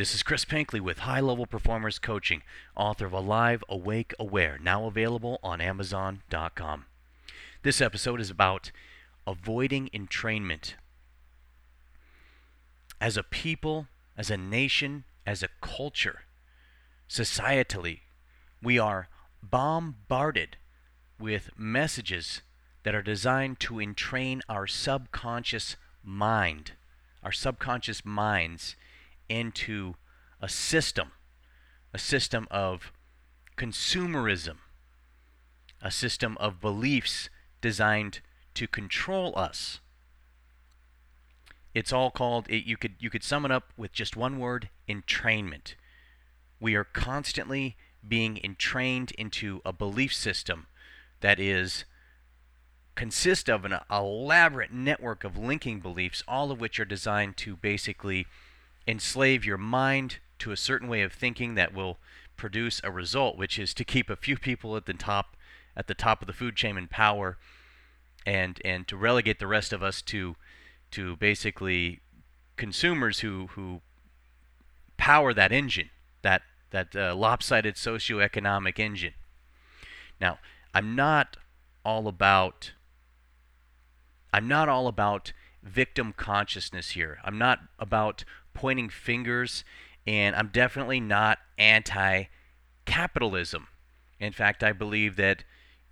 This 0.00 0.14
is 0.14 0.22
Chris 0.22 0.46
Pinkley 0.46 0.80
with 0.80 1.00
High 1.00 1.20
Level 1.20 1.44
Performers 1.44 1.98
Coaching, 1.98 2.40
author 2.74 3.04
of 3.04 3.12
Alive, 3.12 3.62
Awake, 3.68 4.14
Aware, 4.18 4.58
now 4.58 4.86
available 4.86 5.38
on 5.42 5.60
Amazon.com. 5.60 6.86
This 7.62 7.82
episode 7.82 8.18
is 8.18 8.30
about 8.30 8.72
avoiding 9.26 9.90
entrainment. 9.92 10.72
As 12.98 13.18
a 13.18 13.22
people, 13.22 13.88
as 14.16 14.30
a 14.30 14.38
nation, 14.38 15.04
as 15.26 15.42
a 15.42 15.50
culture, 15.60 16.20
societally, 17.06 17.98
we 18.62 18.78
are 18.78 19.08
bombarded 19.42 20.56
with 21.18 21.50
messages 21.58 22.40
that 22.84 22.94
are 22.94 23.02
designed 23.02 23.60
to 23.60 23.78
entrain 23.78 24.40
our 24.48 24.66
subconscious 24.66 25.76
mind, 26.02 26.72
our 27.22 27.32
subconscious 27.32 28.02
minds 28.02 28.76
into 29.30 29.94
a 30.40 30.48
system, 30.48 31.12
a 31.94 31.98
system 31.98 32.48
of 32.50 32.92
consumerism, 33.56 34.56
a 35.80 35.90
system 35.90 36.36
of 36.38 36.60
beliefs 36.60 37.30
designed 37.60 38.20
to 38.54 38.66
control 38.66 39.32
us. 39.36 39.80
It's 41.74 41.92
all 41.92 42.10
called 42.10 42.46
it, 42.48 42.64
you 42.64 42.76
could 42.76 42.96
you 42.98 43.10
could 43.10 43.22
sum 43.22 43.44
it 43.44 43.52
up 43.52 43.72
with 43.76 43.92
just 43.92 44.16
one 44.16 44.38
word, 44.38 44.70
entrainment. 44.88 45.74
We 46.58 46.74
are 46.74 46.84
constantly 46.84 47.76
being 48.06 48.40
entrained 48.42 49.12
into 49.12 49.60
a 49.64 49.72
belief 49.72 50.12
system 50.12 50.66
that 51.20 51.38
is 51.38 51.84
consist 52.96 53.48
of 53.48 53.64
an 53.64 53.74
elaborate 53.90 54.72
network 54.72 55.22
of 55.22 55.38
linking 55.38 55.80
beliefs 55.80 56.22
all 56.26 56.50
of 56.50 56.60
which 56.60 56.80
are 56.80 56.84
designed 56.84 57.36
to 57.36 57.56
basically 57.56 58.26
enslave 58.90 59.44
your 59.44 59.58
mind 59.58 60.18
to 60.40 60.50
a 60.50 60.56
certain 60.56 60.88
way 60.88 61.02
of 61.02 61.12
thinking 61.12 61.54
that 61.54 61.72
will 61.72 61.98
produce 62.36 62.80
a 62.82 62.90
result, 62.90 63.36
which 63.36 63.58
is 63.58 63.72
to 63.74 63.84
keep 63.84 64.10
a 64.10 64.16
few 64.16 64.36
people 64.36 64.76
at 64.76 64.86
the 64.86 64.94
top 64.94 65.36
at 65.76 65.86
the 65.86 65.94
top 65.94 66.20
of 66.20 66.26
the 66.26 66.32
food 66.32 66.56
chain 66.56 66.76
in 66.76 66.88
power 66.88 67.38
and 68.26 68.60
and 68.64 68.88
to 68.88 68.96
relegate 68.96 69.38
the 69.38 69.46
rest 69.46 69.72
of 69.72 69.82
us 69.82 70.02
to 70.02 70.36
to 70.90 71.16
basically 71.16 72.00
consumers 72.56 73.20
who 73.20 73.48
who 73.52 73.80
power 74.96 75.32
that 75.32 75.52
engine, 75.52 75.90
that 76.22 76.42
that 76.70 76.94
uh, 76.96 77.14
lopsided 77.14 77.76
socioeconomic 77.76 78.78
engine. 78.78 79.14
Now, 80.20 80.38
I'm 80.74 80.94
not 80.94 81.36
all 81.84 82.08
about 82.08 82.72
I'm 84.32 84.48
not 84.48 84.68
all 84.68 84.86
about 84.86 85.32
victim 85.62 86.12
consciousness 86.12 86.90
here. 86.90 87.18
I'm 87.24 87.38
not 87.38 87.60
about 87.78 88.24
pointing 88.54 88.88
fingers, 88.88 89.64
and 90.06 90.34
I'm 90.36 90.48
definitely 90.48 91.00
not 91.00 91.38
anti 91.58 92.24
capitalism. 92.84 93.68
In 94.18 94.32
fact, 94.32 94.62
I 94.62 94.72
believe 94.72 95.16
that 95.16 95.44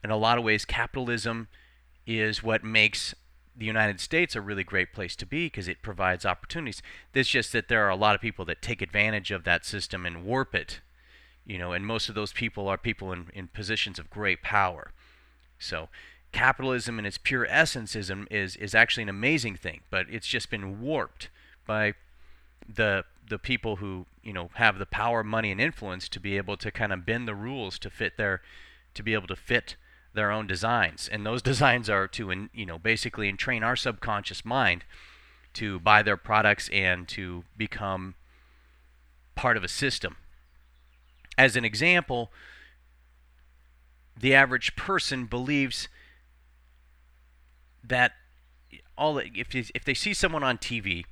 in 0.05 0.11
a 0.11 0.17
lot 0.17 0.39
of 0.39 0.45
ways, 0.45 0.65
capitalism 0.65 1.49
is 2.07 2.43
what 2.43 2.65
makes 2.65 3.15
the 3.57 3.67
United 3.67 4.01
States 4.01 4.37
a 4.37 4.41
really 4.41 4.63
great 4.63 4.93
place 4.93 5.17
to 5.17 5.27
be 5.27 5.47
because 5.47 5.67
it 5.67 5.83
provides 5.83 6.25
opportunities. 6.25 6.81
It's 7.13 7.29
just 7.29 7.53
that 7.53 7.69
there 7.69 7.85
are 7.85 7.91
a 7.91 7.97
lot 7.97 8.15
of 8.15 8.21
people 8.21 8.45
that 8.45 8.63
take 8.63 8.81
advantage 8.81 9.31
of 9.31 9.45
that 9.45 9.65
system 9.65 10.07
and 10.07 10.25
warp 10.25 10.55
it, 10.55 10.81
you 11.45 11.59
know, 11.59 11.73
and 11.73 11.85
most 11.85 12.09
of 12.09 12.15
those 12.15 12.33
people 12.33 12.69
are 12.69 12.79
people 12.79 13.13
in, 13.13 13.27
in 13.35 13.49
positions 13.49 13.99
of 13.99 14.11
great 14.11 14.43
power. 14.43 14.93
So 15.59 15.89
capitalism 16.31 16.99
in 16.99 17.07
its 17.07 17.19
pure 17.19 17.47
essence 17.49 17.97
is, 17.97 18.13
is, 18.31 18.55
is 18.57 18.75
actually 18.75 19.03
an 19.03 19.09
amazing 19.09 19.57
thing, 19.57 19.81
but 19.91 20.07
it's 20.09 20.29
just 20.29 20.51
been 20.51 20.81
warped 20.81 21.29
by 21.67 21.95
the 22.69 23.05
the 23.29 23.39
people 23.39 23.77
who 23.77 24.07
you 24.23 24.33
know 24.33 24.51
have 24.55 24.79
the 24.79 24.87
power, 24.87 25.25
money, 25.25 25.51
and 25.51 25.61
influence 25.61 26.09
to 26.09 26.21
be 26.21 26.37
able 26.37 26.57
to 26.57 26.71
kind 26.71 26.93
of 26.93 27.07
bend 27.07 27.27
the 27.27 27.35
rules 27.35 27.79
to 27.81 27.91
fit 27.91 28.17
their 28.17 28.43
to 28.95 29.03
be 29.03 29.15
able 29.15 29.27
to 29.27 29.37
fit 29.37 29.77
their 30.15 30.31
own 30.31 30.47
designs, 30.47 31.09
and 31.11 31.25
those 31.25 31.43
designs 31.51 31.89
are 31.89 32.07
to 32.09 32.31
in, 32.31 32.51
you 32.53 32.67
know 32.67 32.79
basically 32.79 33.29
entrain 33.29 33.63
our 33.63 33.77
subconscious 33.77 34.45
mind 34.45 34.85
to 35.55 35.81
buy 35.81 36.03
their 36.03 36.17
products 36.17 36.69
and 36.73 37.09
to 37.09 37.45
become 37.57 38.15
part 39.35 39.57
of 39.57 39.65
a 39.65 39.69
system. 39.69 40.17
As 41.37 41.57
an 41.57 41.65
example, 41.65 42.33
the 44.19 44.35
average 44.35 44.77
person 44.77 45.27
believes 45.27 45.89
that 47.83 48.13
all 48.97 49.19
if 49.19 49.55
if 49.55 49.85
they 49.85 49.95
see 49.95 50.13
someone 50.13 50.43
on 50.43 50.59
TV 50.59 51.05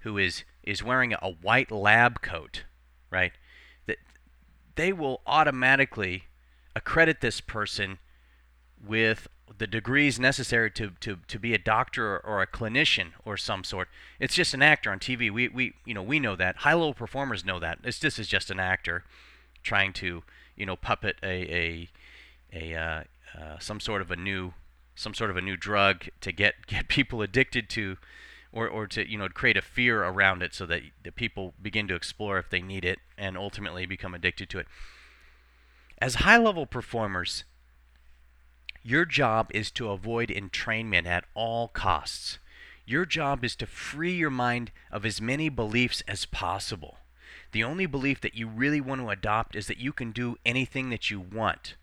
who 0.00 0.18
is 0.18 0.44
is 0.62 0.82
wearing 0.82 1.14
a 1.14 1.30
white 1.30 1.70
lab 1.70 2.20
coat, 2.22 2.64
right? 3.10 3.32
That 3.86 3.98
they 4.76 4.92
will 4.92 5.22
automatically 5.26 6.24
accredit 6.76 7.20
this 7.20 7.40
person 7.40 7.98
with 8.84 9.28
the 9.58 9.66
degrees 9.66 10.18
necessary 10.18 10.70
to, 10.70 10.92
to, 11.00 11.18
to 11.26 11.38
be 11.38 11.52
a 11.54 11.58
doctor 11.58 12.14
or, 12.14 12.24
or, 12.24 12.42
a 12.42 12.46
clinician 12.46 13.12
or 13.24 13.36
some 13.36 13.64
sort. 13.64 13.88
It's 14.18 14.34
just 14.34 14.54
an 14.54 14.62
actor 14.62 14.90
on 14.90 14.98
TV. 15.00 15.30
We, 15.30 15.48
we 15.48 15.74
you 15.84 15.94
know 15.94 16.02
we 16.02 16.20
know 16.20 16.36
that. 16.36 16.58
High 16.58 16.74
level 16.74 16.94
performers 16.94 17.44
know 17.44 17.58
that. 17.58 17.78
It's, 17.84 17.98
this 17.98 18.18
is 18.18 18.28
just 18.28 18.50
an 18.50 18.60
actor 18.60 19.04
trying 19.62 19.92
to 19.94 20.22
you 20.56 20.66
know 20.66 20.76
puppet 20.76 21.16
a 21.22 21.88
a, 22.52 22.72
a 22.74 22.74
uh, 22.74 23.02
uh, 23.38 23.58
some 23.58 23.80
sort 23.80 24.02
of 24.02 24.10
a 24.10 24.16
new 24.16 24.54
some 24.94 25.14
sort 25.14 25.30
of 25.30 25.36
a 25.36 25.42
new 25.42 25.56
drug 25.56 26.06
to 26.20 26.32
get 26.32 26.66
get 26.66 26.88
people 26.88 27.22
addicted 27.22 27.68
to 27.70 27.96
or, 28.52 28.68
or 28.68 28.86
to 28.88 29.08
you 29.08 29.18
know 29.18 29.28
create 29.28 29.56
a 29.56 29.62
fear 29.62 30.02
around 30.02 30.42
it 30.42 30.54
so 30.54 30.66
that 30.66 30.82
the 31.02 31.12
people 31.12 31.54
begin 31.60 31.88
to 31.88 31.94
explore 31.94 32.38
if 32.38 32.50
they 32.50 32.60
need 32.60 32.84
it 32.84 32.98
and 33.16 33.36
ultimately 33.36 33.86
become 33.86 34.14
addicted 34.14 34.48
to 34.50 34.58
it. 34.58 34.66
As 35.98 36.16
high 36.16 36.38
level 36.38 36.66
performers, 36.66 37.44
your 38.82 39.04
job 39.04 39.50
is 39.52 39.70
to 39.72 39.90
avoid 39.90 40.30
entrainment 40.30 41.06
at 41.06 41.24
all 41.34 41.68
costs. 41.68 42.38
Your 42.86 43.04
job 43.04 43.44
is 43.44 43.54
to 43.56 43.66
free 43.66 44.14
your 44.14 44.30
mind 44.30 44.72
of 44.90 45.04
as 45.04 45.20
many 45.20 45.48
beliefs 45.48 46.02
as 46.08 46.24
possible. 46.24 46.96
The 47.52 47.62
only 47.62 47.86
belief 47.86 48.20
that 48.22 48.34
you 48.34 48.48
really 48.48 48.80
want 48.80 49.00
to 49.02 49.10
adopt 49.10 49.54
is 49.54 49.66
that 49.66 49.78
you 49.78 49.92
can 49.92 50.12
do 50.12 50.36
anything 50.46 50.90
that 50.90 51.10
you 51.10 51.20
want. 51.20 51.74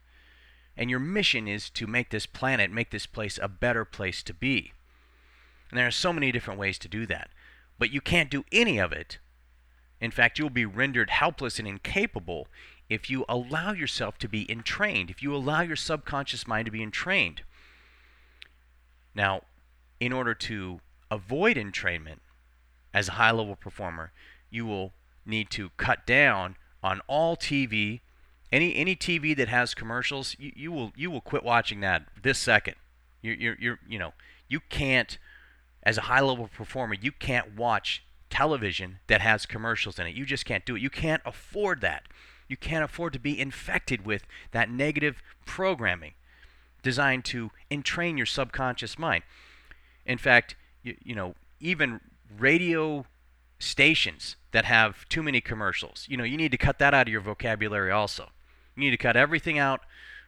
And 0.75 0.89
your 0.89 0.99
mission 0.99 1.47
is 1.47 1.69
to 1.71 1.87
make 1.87 2.09
this 2.09 2.25
planet, 2.25 2.71
make 2.71 2.91
this 2.91 3.05
place 3.05 3.39
a 3.41 3.47
better 3.47 3.85
place 3.85 4.23
to 4.23 4.33
be. 4.33 4.73
And 5.69 5.77
there 5.77 5.87
are 5.87 5.91
so 5.91 6.13
many 6.13 6.31
different 6.31 6.59
ways 6.59 6.77
to 6.79 6.87
do 6.87 7.05
that. 7.07 7.29
But 7.79 7.91
you 7.91 8.01
can't 8.01 8.31
do 8.31 8.45
any 8.51 8.77
of 8.77 8.91
it. 8.91 9.19
In 9.99 10.11
fact, 10.11 10.37
you'll 10.37 10.49
be 10.49 10.65
rendered 10.65 11.09
helpless 11.09 11.59
and 11.59 11.67
incapable 11.67 12.47
if 12.89 13.09
you 13.09 13.25
allow 13.27 13.73
yourself 13.73 14.17
to 14.19 14.29
be 14.29 14.49
entrained, 14.49 15.09
if 15.09 15.21
you 15.21 15.35
allow 15.35 15.61
your 15.61 15.75
subconscious 15.75 16.47
mind 16.47 16.65
to 16.65 16.71
be 16.71 16.83
entrained. 16.83 17.41
Now, 19.13 19.41
in 19.99 20.13
order 20.13 20.33
to 20.33 20.79
avoid 21.09 21.57
entrainment 21.57 22.19
as 22.93 23.09
a 23.09 23.13
high 23.13 23.31
level 23.31 23.55
performer, 23.55 24.11
you 24.49 24.65
will 24.65 24.93
need 25.25 25.49
to 25.51 25.71
cut 25.77 26.05
down 26.05 26.55
on 26.83 27.01
all 27.07 27.35
TV. 27.35 28.01
Any 28.51 28.75
any 28.75 28.95
TV 28.95 29.35
that 29.35 29.49
has 29.49 29.73
commercials, 29.73 30.35
you, 30.39 30.51
you 30.55 30.71
will 30.71 30.93
you 30.95 31.11
will 31.11 31.21
quit 31.21 31.43
watching 31.43 31.81
that 31.81 32.03
this 32.21 32.37
second. 32.37 32.75
You 33.21 33.33
you 33.33 33.55
you 33.59 33.77
you 33.87 33.99
know 33.99 34.13
you 34.47 34.61
can't 34.69 35.17
as 35.87 35.97
a 35.97 36.01
high 36.01 36.19
level 36.19 36.49
performer, 36.49 36.95
you 36.99 37.13
can't 37.13 37.55
watch 37.55 38.03
television 38.29 38.99
that 39.07 39.21
has 39.21 39.45
commercials 39.45 39.97
in 39.97 40.05
it. 40.05 40.13
You 40.13 40.25
just 40.25 40.43
can't 40.43 40.65
do 40.65 40.75
it. 40.75 40.81
You 40.81 40.89
can't 40.89 41.21
afford 41.25 41.79
that. 41.79 42.03
You 42.49 42.57
can't 42.57 42.83
afford 42.83 43.13
to 43.13 43.19
be 43.19 43.39
infected 43.39 44.05
with 44.05 44.23
that 44.51 44.69
negative 44.69 45.23
programming 45.45 46.11
designed 46.83 47.23
to 47.25 47.51
entrain 47.71 48.17
your 48.17 48.25
subconscious 48.25 48.99
mind. 48.99 49.23
In 50.05 50.17
fact, 50.17 50.57
you, 50.83 50.97
you 51.01 51.15
know, 51.15 51.35
even 51.61 52.01
radio 52.37 53.05
stations 53.57 54.35
that 54.51 54.65
have 54.65 55.07
too 55.07 55.23
many 55.23 55.39
commercials, 55.39 56.05
you 56.09 56.17
know, 56.17 56.25
you 56.25 56.35
need 56.35 56.51
to 56.51 56.57
cut 56.57 56.79
that 56.79 56.93
out 56.93 57.07
of 57.07 57.11
your 57.13 57.21
vocabulary 57.21 57.91
also. 57.91 58.31
You 58.75 58.81
need 58.81 58.91
to 58.91 58.97
cut 58.97 59.15
everything 59.15 59.57
out 59.57 59.79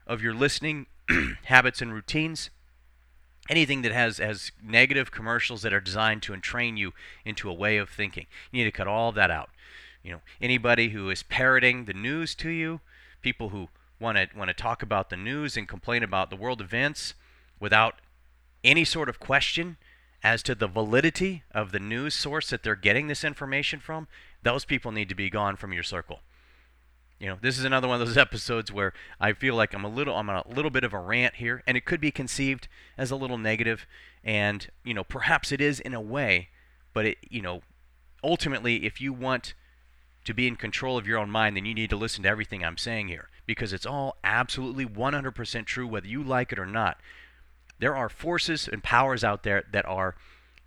of 0.07 0.22
your 0.22 0.34
listening 0.34 0.86
habits 1.44 1.81
and 1.81 1.94
routines 1.94 2.50
anything 3.50 3.81
that 3.81 3.92
has 3.92 4.19
has 4.19 4.51
negative 4.63 5.12
commercials 5.12 5.62
that 5.63 5.74
are 5.74 5.81
designed 5.81 6.22
to 6.24 6.34
entrain 6.34 6.78
you 6.78 6.94
into 7.25 7.50
a 7.50 7.54
way 7.54 7.78
of 7.78 7.90
thinking. 7.90 8.28
You 8.51 8.60
need 8.60 8.72
to 8.72 8.78
cut 8.78 8.88
all 8.88 9.12
that 9.12 9.31
out. 9.31 9.50
You 10.04 10.13
know, 10.13 10.22
anybody 10.42 10.90
who 10.90 11.10
is 11.10 11.24
parroting 11.24 11.86
the 11.86 11.94
news 11.94 12.36
to 12.36 12.50
you, 12.50 12.80
people 13.22 13.50
who 13.50 13.68
want 14.00 14.18
to 14.18 14.28
want 14.36 14.50
to 14.50 14.54
talk 14.54 14.81
about 14.81 15.10
the 15.10 15.18
news 15.18 15.57
and 15.57 15.68
complain 15.68 16.04
about 16.04 16.30
the 16.30 16.38
world 16.38 16.62
events 16.62 17.16
without 17.60 17.96
any 18.63 18.86
sort 18.86 19.10
of 19.10 19.19
question 19.19 19.78
as 20.24 20.44
to 20.44 20.56
the 20.56 20.68
validity 20.68 21.44
of 21.51 21.72
the 21.72 21.80
news 21.80 22.13
source 22.13 22.50
that 22.50 22.63
they're 22.63 22.75
getting 22.75 23.07
this 23.07 23.24
information 23.24 23.80
from, 23.80 24.07
those 24.44 24.66
people 24.66 24.92
need 24.92 25.10
to 25.10 25.16
be 25.16 25.30
gone 25.30 25.56
from 25.56 25.74
your 25.74 25.84
circle. 25.84 26.19
You 27.19 27.27
know, 27.27 27.38
this 27.42 27.57
is 27.60 27.66
another 27.66 27.88
one 27.88 28.01
of 28.01 28.07
those 28.07 28.18
episodes 28.27 28.71
where 28.71 28.94
I 29.19 29.33
feel 29.33 29.56
like 29.56 29.74
I'm 29.74 29.86
a 29.86 29.89
little 29.89 30.16
I'm 30.16 30.30
on 30.30 30.44
a 30.45 30.54
little 30.54 30.71
bit 30.71 30.83
of 30.83 30.94
a 30.94 31.00
rant 31.00 31.36
here, 31.36 31.63
and 31.68 31.75
it 31.75 31.86
could 31.86 32.01
be 32.01 32.12
conceived 32.12 32.68
as 32.98 33.12
a 33.12 33.16
little 33.16 33.38
negative, 33.38 33.86
and 34.24 34.68
you 34.83 34.94
know, 34.94 35.04
perhaps 35.04 35.51
it 35.51 35.62
is 35.62 35.80
in 35.80 35.94
a 35.94 36.01
way, 36.01 36.50
but 36.94 37.06
it 37.06 37.18
you 37.30 37.42
know, 37.42 37.62
ultimately, 38.24 38.86
if 38.86 39.01
you 39.01 39.13
want 39.13 39.54
to 40.25 40.33
be 40.33 40.48
in 40.48 40.56
control 40.56 40.98
of 40.98 41.07
your 41.07 41.18
own 41.18 41.30
mind, 41.30 41.56
then 41.56 41.66
you 41.66 41.74
need 41.74 41.89
to 41.89 41.95
listen 41.95 42.24
to 42.24 42.30
everything 42.30 42.63
I'm 42.63 42.77
saying 42.77 43.07
here 43.07 43.30
because 43.45 43.74
it's 43.74 43.86
all 43.86 44.18
absolutely 44.24 44.86
100% 44.86 45.65
true 45.65 45.88
whether 45.88 46.07
you 46.07 46.24
like 46.24 46.51
it 46.51 46.60
or 46.60 46.68
not. 46.68 47.00
There 47.80 47.95
are 47.95 48.10
forces 48.10 48.68
and 48.72 48.83
powers 48.83 49.24
out 49.24 49.42
there 49.42 49.63
that 49.72 49.86
are 49.88 50.15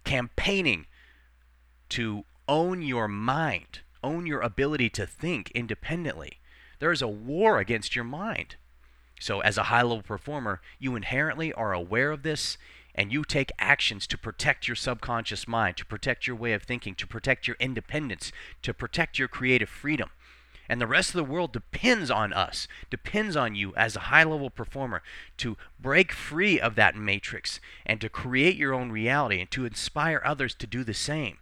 campaigning 0.05 0.87
to 1.91 2.25
own 2.49 2.83
your 2.83 3.07
mind, 3.07 3.81
own 4.03 4.27
your 4.27 4.41
ability 4.41 4.91
to 4.91 5.07
think 5.07 5.53
independently. 5.53 6.41
There 6.83 6.91
is 6.91 7.01
a 7.01 7.07
war 7.07 7.61
against 7.61 7.95
your 7.95 8.05
mind. 8.05 8.57
So, 9.21 9.39
as 9.39 9.57
a 9.57 9.71
high 9.71 9.83
level 9.83 10.03
performer, 10.03 10.61
you 10.81 10.97
inherently 10.97 11.53
are 11.53 11.73
aware 11.73 12.11
of 12.11 12.25
this 12.25 12.59
and 12.93 13.13
you 13.13 13.23
take 13.23 13.53
actions 13.57 14.05
to 14.09 14.19
protect 14.19 14.67
your 14.67 14.75
subconscious 14.75 15.47
mind, 15.47 15.77
to 15.77 15.87
protect 15.87 16.27
your 16.27 16.35
way 16.35 16.55
of 16.55 16.65
thinking, 16.65 16.97
to 16.97 17.07
protect 17.07 17.47
your 17.47 17.57
independence, 17.61 18.33
to 18.63 18.75
protect 18.75 19.17
your 19.17 19.29
creative 19.29 19.69
freedom. 19.69 20.11
And 20.69 20.81
the 20.81 20.89
rest 20.89 21.11
of 21.11 21.15
the 21.15 21.33
world 21.33 21.53
depends 21.53 22.11
on 22.11 22.33
us, 22.33 22.67
depends 22.91 23.37
on 23.37 23.55
you 23.55 23.73
as 23.77 23.95
a 23.95 24.11
high 24.11 24.25
level 24.25 24.51
performer 24.51 25.05
to 25.37 25.57
break 25.79 26.11
free 26.11 26.59
of 26.59 26.75
that 26.75 26.97
matrix 26.97 27.61
and 27.87 28.01
to 28.01 28.09
create 28.09 28.57
your 28.57 28.75
own 28.75 28.91
reality 28.91 29.41
and 29.41 29.53
to 29.53 29.65
inspire 29.65 30.21
others 30.25 30.53
to 30.57 30.67
do 30.67 30.83
the 30.83 30.95
same. 30.95 31.39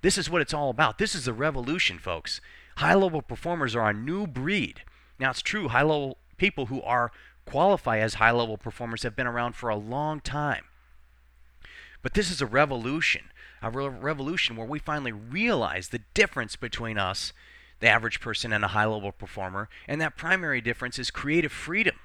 This 0.00 0.16
is 0.16 0.30
what 0.30 0.40
it's 0.40 0.54
all 0.54 0.70
about. 0.70 0.96
This 0.96 1.14
is 1.14 1.26
the 1.26 1.34
revolution, 1.34 1.98
folks. 1.98 2.40
High 2.76 2.94
level 2.94 3.22
performers 3.22 3.76
are 3.76 3.88
a 3.88 3.94
new 3.94 4.26
breed. 4.26 4.82
Now, 5.18 5.30
it's 5.30 5.42
true, 5.42 5.68
high 5.68 5.82
level 5.82 6.18
people 6.36 6.66
who 6.66 6.82
are 6.82 7.12
qualify 7.44 7.98
as 7.98 8.14
high 8.14 8.30
level 8.30 8.56
performers 8.56 9.02
have 9.02 9.16
been 9.16 9.26
around 9.26 9.54
for 9.54 9.68
a 9.68 9.76
long 9.76 10.20
time. 10.20 10.64
But 12.02 12.14
this 12.14 12.30
is 12.30 12.40
a 12.40 12.46
revolution, 12.46 13.30
a 13.62 13.70
re- 13.70 13.86
revolution 13.86 14.56
where 14.56 14.66
we 14.66 14.78
finally 14.78 15.12
realize 15.12 15.88
the 15.88 16.02
difference 16.14 16.56
between 16.56 16.98
us, 16.98 17.32
the 17.80 17.88
average 17.88 18.20
person, 18.20 18.52
and 18.52 18.64
a 18.64 18.68
high 18.68 18.86
level 18.86 19.12
performer. 19.12 19.68
And 19.86 20.00
that 20.00 20.16
primary 20.16 20.60
difference 20.60 20.98
is 20.98 21.10
creative 21.10 21.52
freedom, 21.52 21.96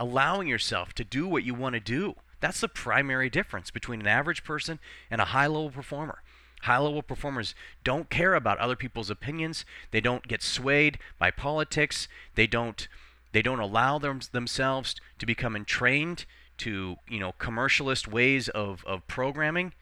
allowing 0.00 0.48
yourself 0.48 0.94
to 0.94 1.04
do 1.04 1.26
what 1.26 1.44
you 1.44 1.54
want 1.54 1.74
to 1.74 1.80
do. 1.80 2.14
That's 2.40 2.60
the 2.60 2.68
primary 2.68 3.30
difference 3.30 3.70
between 3.70 4.00
an 4.00 4.06
average 4.06 4.44
person 4.44 4.78
and 5.10 5.20
a 5.20 5.26
high 5.26 5.46
level 5.46 5.70
performer. 5.70 6.22
High 6.64 6.78
level 6.78 7.02
performers 7.02 7.54
don't 7.84 8.08
care 8.08 8.34
about 8.34 8.56
other 8.56 8.74
people's 8.74 9.10
opinions. 9.10 9.66
They 9.90 10.00
don't 10.00 10.26
get 10.26 10.42
swayed 10.42 10.98
by 11.18 11.30
politics. 11.30 12.08
They 12.36 12.46
don't 12.46 12.88
they 13.32 13.42
don't 13.42 13.58
allow 13.58 13.98
them, 13.98 14.20
themselves 14.32 14.94
to 15.18 15.26
become 15.26 15.56
entrained 15.56 16.24
to 16.58 16.96
you 17.06 17.20
know 17.20 17.34
commercialist 17.38 18.08
ways 18.08 18.48
of, 18.48 18.82
of 18.86 19.06
programming, 19.06 19.74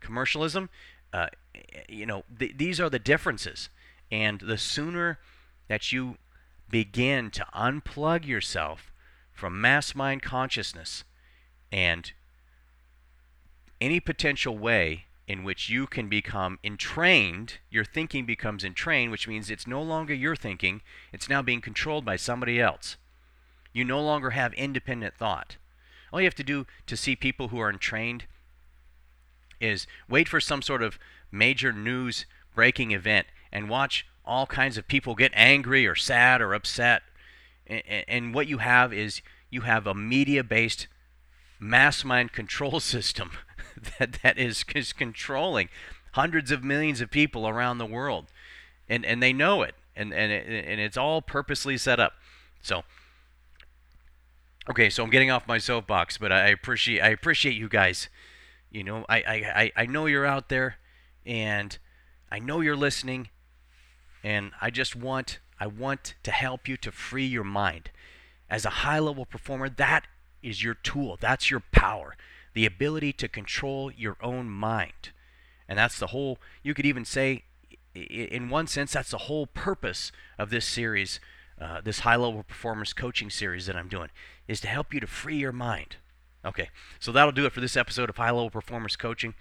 commercialism. 0.00 0.70
Uh, 1.12 1.26
you 1.86 2.06
know 2.06 2.24
th- 2.38 2.56
these 2.56 2.80
are 2.80 2.88
the 2.88 2.98
differences, 2.98 3.68
and 4.10 4.40
the 4.40 4.56
sooner 4.56 5.18
that 5.68 5.92
you 5.92 6.16
begin 6.70 7.30
to 7.32 7.44
unplug 7.54 8.24
yourself 8.24 8.90
from 9.30 9.60
mass 9.60 9.94
mind 9.94 10.22
consciousness 10.22 11.04
and 11.70 12.12
any 13.78 14.00
potential 14.00 14.56
way 14.56 15.04
in 15.30 15.44
which 15.44 15.68
you 15.68 15.86
can 15.86 16.08
become 16.08 16.58
entrained, 16.64 17.58
your 17.70 17.84
thinking 17.84 18.26
becomes 18.26 18.64
entrained, 18.64 19.12
which 19.12 19.28
means 19.28 19.48
it's 19.48 19.64
no 19.64 19.80
longer 19.80 20.12
your 20.12 20.34
thinking, 20.34 20.82
it's 21.12 21.28
now 21.28 21.40
being 21.40 21.60
controlled 21.60 22.04
by 22.04 22.16
somebody 22.16 22.60
else. 22.60 22.96
You 23.72 23.84
no 23.84 24.02
longer 24.02 24.30
have 24.30 24.52
independent 24.54 25.14
thought. 25.14 25.56
All 26.12 26.20
you 26.20 26.26
have 26.26 26.34
to 26.34 26.42
do 26.42 26.66
to 26.88 26.96
see 26.96 27.14
people 27.14 27.46
who 27.46 27.60
are 27.60 27.70
entrained 27.70 28.24
is 29.60 29.86
wait 30.08 30.28
for 30.28 30.40
some 30.40 30.62
sort 30.62 30.82
of 30.82 30.98
major 31.30 31.72
news 31.72 32.26
breaking 32.52 32.90
event 32.90 33.28
and 33.52 33.70
watch 33.70 34.04
all 34.24 34.48
kinds 34.48 34.76
of 34.76 34.88
people 34.88 35.14
get 35.14 35.30
angry 35.36 35.86
or 35.86 35.94
sad 35.94 36.40
or 36.40 36.54
upset. 36.54 37.02
And, 37.68 38.34
what 38.34 38.48
you 38.48 38.58
have 38.58 38.92
is 38.92 39.22
you 39.48 39.60
have 39.60 39.86
a 39.86 39.94
media 39.94 40.42
based 40.42 40.88
mass 41.60 42.02
mind 42.02 42.32
control 42.32 42.80
system 42.94 43.30
that, 43.98 44.18
that 44.22 44.38
is, 44.38 44.64
is 44.74 44.92
controlling 44.92 45.68
hundreds 46.12 46.50
of 46.50 46.64
millions 46.64 47.00
of 47.00 47.10
people 47.10 47.48
around 47.48 47.78
the 47.78 47.86
world. 47.86 48.26
And, 48.88 49.04
and 49.04 49.22
they 49.22 49.32
know 49.32 49.62
it. 49.62 49.74
And, 49.94 50.12
and, 50.12 50.32
it, 50.32 50.64
and 50.66 50.80
it's 50.80 50.96
all 50.96 51.22
purposely 51.22 51.76
set 51.76 52.00
up. 52.00 52.14
So 52.62 52.84
Okay, 54.68 54.88
so 54.88 55.02
I'm 55.02 55.10
getting 55.10 55.32
off 55.32 55.48
my 55.48 55.58
soapbox, 55.58 56.18
but 56.18 56.30
I 56.30 56.48
appreciate 56.48 57.00
I 57.00 57.08
appreciate 57.08 57.56
you 57.56 57.68
guys. 57.68 58.08
You 58.70 58.84
know, 58.84 59.04
I, 59.08 59.16
I, 59.16 59.72
I 59.74 59.86
know 59.86 60.06
you're 60.06 60.26
out 60.26 60.48
there 60.48 60.76
and 61.26 61.76
I 62.30 62.38
know 62.38 62.60
you're 62.60 62.76
listening 62.76 63.30
and 64.22 64.52
I 64.60 64.70
just 64.70 64.94
want 64.94 65.40
I 65.58 65.66
want 65.66 66.14
to 66.22 66.30
help 66.30 66.68
you 66.68 66.76
to 66.76 66.92
free 66.92 67.26
your 67.26 67.42
mind. 67.42 67.90
As 68.48 68.64
a 68.64 68.70
high 68.70 69.00
level 69.00 69.24
performer, 69.24 69.68
that 69.70 70.06
is 70.40 70.62
your 70.62 70.74
tool. 70.74 71.18
That's 71.20 71.50
your 71.50 71.62
power. 71.72 72.16
The 72.54 72.66
ability 72.66 73.12
to 73.14 73.28
control 73.28 73.90
your 73.90 74.16
own 74.20 74.48
mind. 74.48 75.10
And 75.68 75.78
that's 75.78 75.98
the 75.98 76.08
whole 76.08 76.38
you 76.62 76.74
could 76.74 76.86
even 76.86 77.04
say 77.04 77.44
in 77.94 78.48
one 78.50 78.66
sense 78.66 78.92
that's 78.92 79.10
the 79.10 79.18
whole 79.18 79.46
purpose 79.46 80.12
of 80.38 80.50
this 80.50 80.64
series 80.64 81.20
uh, 81.60 81.80
this 81.82 82.00
high 82.00 82.16
level 82.16 82.42
performance 82.42 82.92
coaching 82.92 83.28
series 83.28 83.66
that 83.66 83.76
I'm 83.76 83.88
doing 83.88 84.08
is 84.48 84.60
to 84.62 84.68
help 84.68 84.94
you 84.94 85.00
to 85.00 85.06
free 85.06 85.36
your 85.36 85.52
mind. 85.52 85.96
Okay, 86.44 86.70
so 86.98 87.12
that'll 87.12 87.32
do 87.32 87.44
it 87.44 87.52
for 87.52 87.60
this 87.60 87.76
episode 87.76 88.08
of 88.08 88.16
High 88.16 88.30
Level 88.30 88.48
Performance 88.48 88.96
Coaching. 88.96 89.34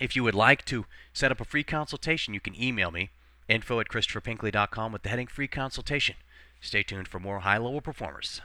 If 0.00 0.16
you 0.16 0.24
would 0.24 0.34
like 0.34 0.64
to 0.66 0.86
set 1.12 1.30
up 1.30 1.40
a 1.40 1.44
free 1.44 1.64
consultation, 1.64 2.32
you 2.32 2.40
can 2.40 2.60
email 2.60 2.90
me, 2.90 3.10
info 3.46 3.78
at 3.78 3.88
christopherpinkley.com 3.88 4.90
with 4.90 5.02
the 5.02 5.10
heading 5.10 5.26
free 5.26 5.48
consultation. 5.48 6.16
Stay 6.62 6.82
tuned 6.82 7.08
for 7.08 7.20
more 7.20 7.40
high 7.40 7.58
level 7.58 7.82
performers. 7.82 8.40